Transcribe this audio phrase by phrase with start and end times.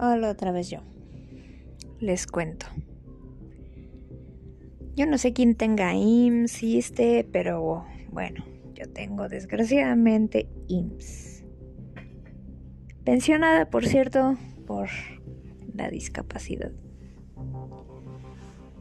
[0.00, 0.78] Hola otra vez yo.
[1.98, 2.66] Les cuento.
[4.94, 8.44] Yo no sé quién tenga IMSS, este, pero bueno,
[8.74, 11.44] yo tengo desgraciadamente IMSS.
[13.02, 14.36] Pensionada, por cierto,
[14.68, 14.88] por
[15.74, 16.70] la discapacidad.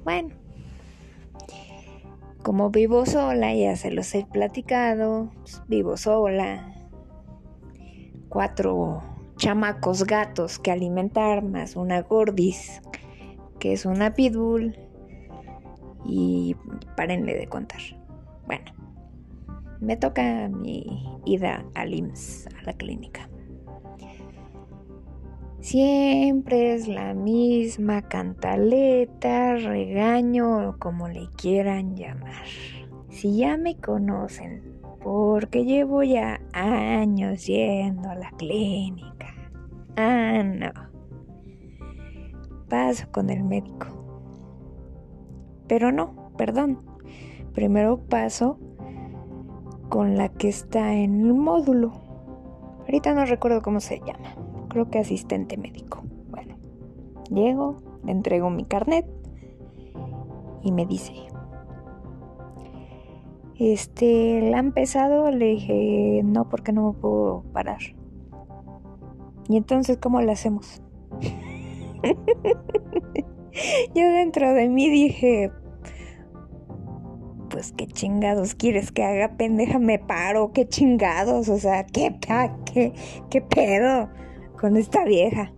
[0.04, 0.36] Bueno,
[2.44, 6.76] como vivo sola, ya se los he platicado, pues, vivo sola,
[8.30, 12.82] cuatro chamacos gatos que alimentar, más una gordis,
[13.60, 14.76] que es una pitbull,
[16.06, 16.56] y
[16.96, 17.82] parenle de contar.
[18.46, 18.72] Bueno,
[19.80, 23.30] me toca mi ida al IMSS, a la clínica.
[25.60, 32.46] Siempre es la misma cantaleta, regaño, como le quieran llamar.
[33.10, 39.17] Si ya me conocen, porque llevo ya años yendo a la clínica.
[39.98, 40.72] Ah, no.
[42.70, 43.88] Paso con el médico.
[45.68, 46.82] Pero no, perdón.
[47.54, 48.60] Primero paso
[49.90, 51.94] con la que está en el módulo.
[52.82, 54.36] Ahorita no recuerdo cómo se llama.
[54.70, 56.04] Creo que asistente médico.
[56.30, 56.56] Bueno,
[57.32, 59.08] llego, le entrego mi carnet
[60.62, 61.14] y me dice,
[63.58, 65.32] este, ¿la han pesado?
[65.32, 67.80] Le dije, no, porque no me puedo parar.
[69.50, 70.82] Y entonces, ¿cómo lo hacemos?
[73.96, 75.52] Yo dentro de mí dije,
[77.50, 82.18] pues qué chingados quieres que haga, pendeja, me paro, qué chingados, o sea, qué,
[82.72, 82.94] qué,
[83.30, 84.10] qué pedo
[84.60, 85.54] con esta vieja.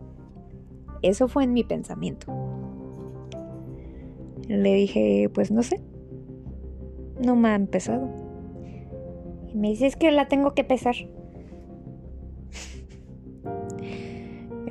[1.02, 2.34] Eso fue en mi pensamiento.
[4.48, 5.82] Le dije, pues no sé,
[7.20, 8.10] no me ha empezado.
[9.48, 10.96] Y me dice, es que la tengo que pesar.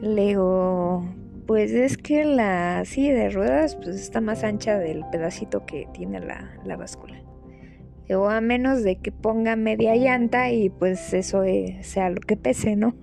[0.01, 1.05] Le digo,
[1.47, 6.21] pues es que la silla de ruedas pues está más ancha del pedacito que tiene
[6.21, 7.23] la, la báscula.
[8.11, 11.43] O a menos de que ponga media llanta y pues eso
[11.83, 12.95] sea lo que pese, ¿no?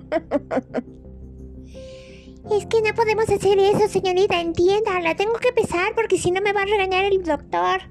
[2.52, 6.42] es que no podemos hacer eso, señorita, entienda, la tengo que pesar porque si no
[6.42, 7.82] me va a regañar el doctor.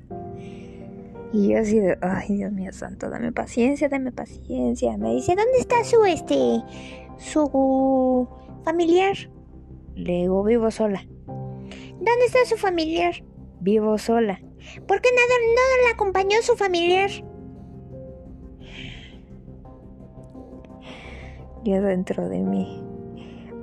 [1.33, 4.97] Y yo así de, ay Dios mío santo, dame paciencia, dame paciencia.
[4.97, 6.63] Me dice, ¿dónde está su, este,
[7.19, 8.29] su
[8.65, 9.17] familiar?
[9.95, 11.07] Le digo, vivo sola.
[11.27, 13.15] ¿Dónde está su familiar?
[13.61, 14.41] Vivo sola.
[14.87, 17.11] ¿Por qué nada, no le acompañó su familiar?
[21.65, 22.83] Yo dentro de mí.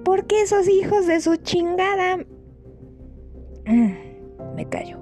[0.04, 2.18] ¿Por qué esos hijos de su chingada?
[3.66, 4.98] Me callo.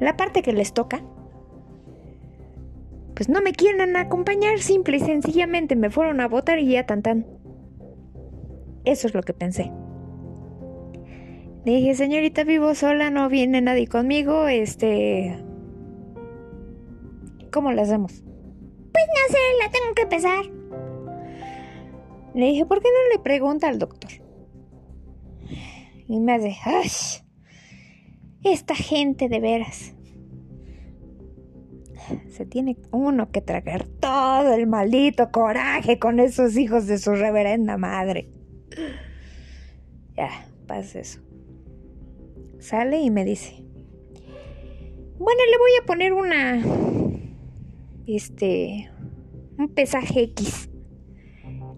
[0.00, 1.02] La parte que les toca
[3.20, 7.02] pues no me quieren acompañar, simple y sencillamente me fueron a votar y ya tan
[7.02, 7.26] tan.
[8.84, 9.70] Eso es lo que pensé.
[11.64, 15.36] Le dije, señorita, vivo sola, no viene nadie conmigo, este...
[17.52, 18.12] ¿Cómo lo hacemos?
[18.12, 20.44] Pues no sé, la tengo que pesar.
[22.34, 24.10] Le dije, ¿por qué no le pregunta al doctor?
[26.08, 26.88] Y me hace, ¡ay!
[28.42, 29.94] Esta gente de veras
[32.30, 37.76] se tiene uno que tragar todo el maldito coraje con esos hijos de su reverenda
[37.76, 38.28] madre.
[40.16, 40.28] Ya,
[40.66, 41.20] pasa eso.
[42.58, 43.64] Sale y me dice,
[45.18, 46.62] bueno, le voy a poner una,
[48.06, 48.90] este,
[49.58, 50.70] un pesaje X.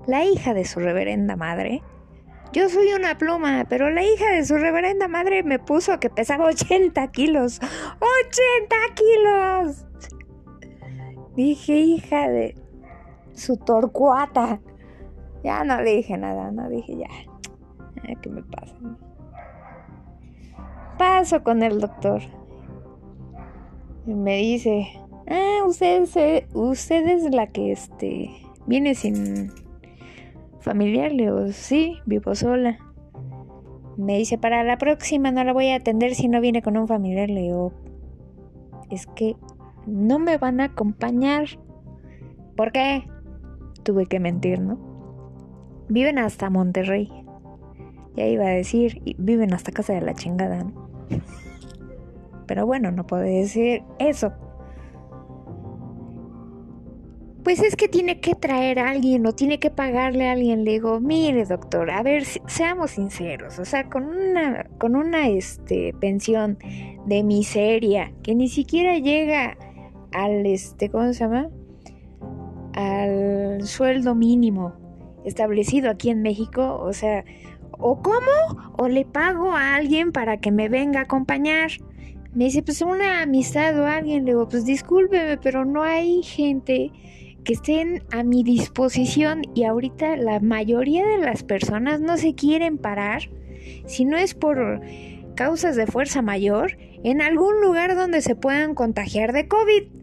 [0.07, 1.83] La hija de su reverenda madre.
[2.53, 6.47] Yo soy una pluma, pero la hija de su reverenda madre me puso que pesaba
[6.47, 7.61] 80 kilos.
[7.61, 9.87] ¡80 kilos!
[11.35, 12.55] Dije, hija de
[13.33, 14.61] su torcuata.
[15.43, 17.09] Ya no le dije nada, no dije ya.
[18.21, 18.75] ¿Qué me pasa?
[20.99, 22.23] Paso con el doctor.
[24.07, 24.89] Y me dice,
[25.29, 28.31] ah, usted, usted es la que este
[28.67, 29.53] viene sin
[30.61, 31.13] familiar.
[31.13, 32.79] Le digo, sí, vivo sola.
[33.97, 36.89] Me dice, para la próxima no la voy a atender si no viene con un
[36.89, 37.31] familiar.
[37.31, 37.73] Le digo,
[38.91, 39.37] es que
[39.87, 41.47] no me van a acompañar.
[42.57, 43.05] ¿Por qué?
[43.83, 44.92] Tuve que mentir, ¿no?
[45.93, 47.13] Viven hasta Monterrey.
[48.17, 50.89] Ya iba a decir, viven hasta casa de la chingada, ¿no?
[52.47, 54.33] Pero bueno, no puedo decir eso.
[57.45, 60.65] Pues es que tiene que traer a alguien o tiene que pagarle a alguien.
[60.65, 63.59] Le digo, mire doctor, a ver, seamos sinceros.
[63.59, 66.57] O sea, con una, con una este, pensión
[67.05, 69.59] de miseria que ni siquiera llega
[70.13, 71.51] al este, ¿cómo se llama?
[72.73, 74.82] Al sueldo mínimo
[75.25, 77.25] establecido aquí en México, o sea,
[77.79, 78.73] ¿o cómo?
[78.79, 81.71] ¿O le pago a alguien para que me venga a acompañar?
[82.35, 84.25] Me dice, pues una amistad o alguien.
[84.25, 86.91] Le digo, pues discúlpeme, pero no hay gente
[87.45, 92.79] que estén a mi disposición y ahorita la mayoría de las personas no se quieren
[92.79, 93.31] parar
[93.87, 94.81] si no es por
[95.35, 100.02] causas de fuerza mayor en algún lugar donde se puedan contagiar de COVID.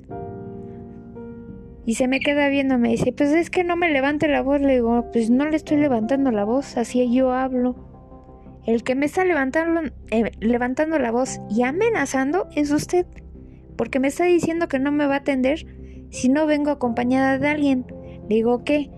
[1.89, 4.61] Y se me queda viendo, me dice, pues es que no me levante la voz.
[4.61, 7.75] Le digo, pues no le estoy levantando la voz, así yo hablo.
[8.67, 9.81] El que me está levantando,
[10.11, 13.07] eh, levantando la voz y amenazando es usted,
[13.75, 15.65] porque me está diciendo que no me va a atender
[16.11, 17.87] si no vengo acompañada de alguien.
[18.29, 18.91] Le digo, ¿qué?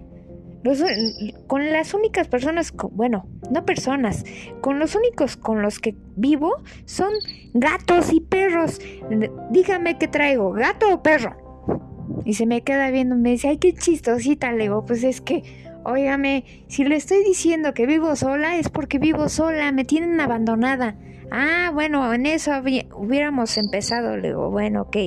[1.48, 4.26] con las únicas personas, bueno, no personas,
[4.60, 7.14] con los únicos con los que vivo son
[7.54, 8.82] gatos y perros.
[9.50, 11.41] Dígame qué traigo, gato o perro.
[12.26, 14.52] Y se me queda viendo, me dice, ay, qué chistosita.
[14.52, 15.44] Le digo, pues es que,
[15.84, 20.96] óigame, si le estoy diciendo que vivo sola, es porque vivo sola, me tienen abandonada.
[21.32, 22.52] Ah, bueno, en eso
[22.96, 24.18] hubiéramos empezado.
[24.18, 24.98] Le digo, bueno, ok.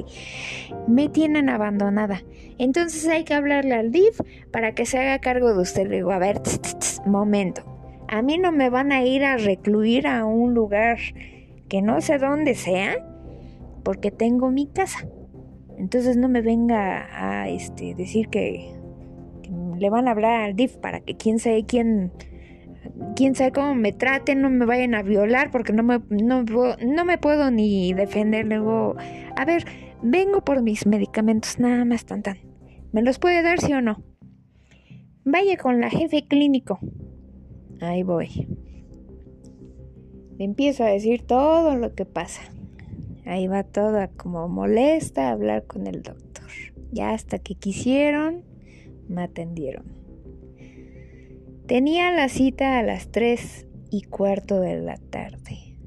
[0.88, 2.22] Me tienen abandonada.
[2.58, 4.20] Entonces hay que hablarle al DIF
[4.50, 5.86] para que se haga cargo de usted.
[5.86, 6.40] Le digo, a ver,
[7.04, 7.62] momento.
[8.08, 10.98] A mí no me van a ir a recluir a un lugar
[11.68, 12.96] que no sé dónde sea,
[13.82, 15.06] porque tengo mi casa.
[15.78, 18.74] Entonces no me venga a este, decir que,
[19.78, 22.12] le van a hablar al DIF para que quién sabe quién
[23.16, 27.04] quién sabe cómo me traten, no me vayan a violar porque no me, no, no
[27.04, 28.46] me puedo ni defender.
[28.46, 28.94] Luego,
[29.36, 29.64] a ver,
[30.02, 32.38] vengo por mis medicamentos, nada más tan tan.
[32.92, 34.02] ¿Me los puede dar, sí o no?
[35.24, 36.78] Vaya con la jefe clínico.
[37.80, 38.48] Ahí voy.
[40.38, 42.42] Le empiezo a decir todo lo que pasa.
[43.26, 46.44] Ahí va toda como molesta hablar con el doctor.
[46.92, 48.44] Ya hasta que quisieron,
[49.08, 49.84] me atendieron.
[51.66, 55.78] Tenía la cita a las tres y cuarto de la tarde.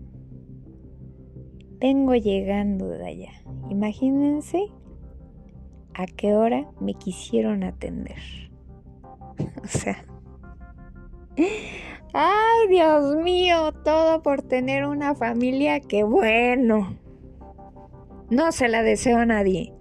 [1.80, 3.32] Vengo llegando de allá.
[3.70, 4.72] Imagínense
[5.94, 8.18] a qué hora me quisieron atender.
[9.64, 10.04] o sea...
[12.14, 16.98] Ay, Dios mío, todo por tener una familia que bueno.
[18.30, 19.74] No se la deseo a nadie.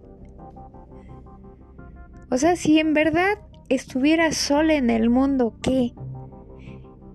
[2.30, 3.38] O sea, si en verdad
[3.68, 5.92] estuviera sola en el mundo, ¿qué?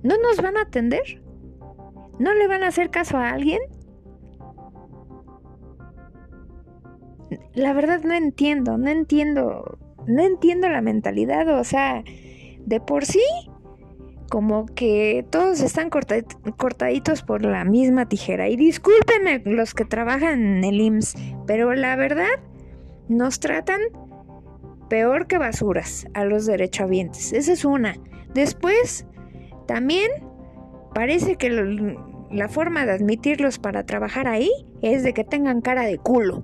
[0.03, 1.21] ¿No nos van a atender?
[2.19, 3.59] ¿No le van a hacer caso a alguien?
[7.53, 12.03] La verdad no entiendo, no entiendo, no entiendo la mentalidad, o sea,
[12.59, 13.23] de por sí,
[14.31, 18.47] como que todos están cortaditos por la misma tijera.
[18.47, 22.39] Y discúlpenme los que trabajan en el IMSS, pero la verdad,
[23.09, 23.81] nos tratan
[24.89, 27.33] peor que basuras a los derechohabientes.
[27.33, 27.97] Esa es una.
[28.33, 29.05] Después,
[29.67, 30.09] también
[30.95, 34.49] parece que la forma de admitirlos para trabajar ahí
[34.81, 36.41] es de que tengan cara de culo.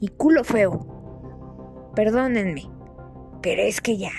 [0.00, 1.92] Y culo feo.
[1.94, 2.70] Perdónenme.
[3.42, 4.12] Pero es que ya.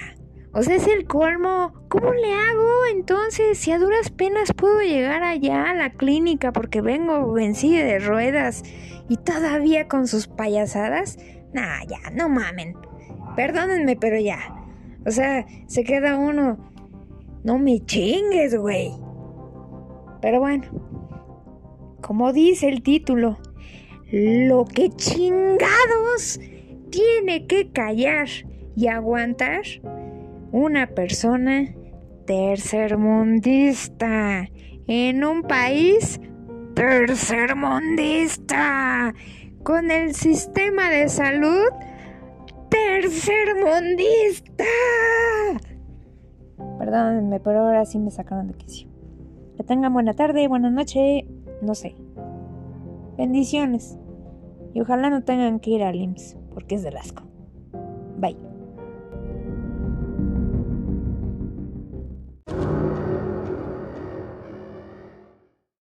[0.53, 1.73] O sea, es el colmo.
[1.89, 6.81] ¿Cómo le hago entonces si a duras penas puedo llegar allá a la clínica porque
[6.81, 8.63] vengo vencida de ruedas
[9.07, 11.17] y todavía con sus payasadas?
[11.53, 12.75] Nah, ya, no mamen.
[13.37, 14.37] Perdónenme, pero ya.
[15.05, 16.57] O sea, se queda uno.
[17.45, 18.91] No me chingues, güey.
[20.21, 20.65] Pero bueno,
[22.01, 23.37] como dice el título,
[24.11, 26.41] lo que chingados
[26.89, 28.27] tiene que callar
[28.75, 29.61] y aguantar
[30.57, 31.71] una persona
[32.25, 34.49] tercermundista
[34.87, 36.19] en un país
[36.73, 39.13] tercermundista
[39.61, 41.69] con el sistema de salud
[42.69, 44.63] tercermundista.
[46.79, 48.89] Perdónenme, pero ahora sí me sacaron de quicio.
[49.57, 51.27] Que tengan buena tarde, buena noche,
[51.61, 51.93] no sé.
[53.15, 53.99] Bendiciones.
[54.73, 57.27] Y ojalá no tengan que ir al IMSS, porque es de asco.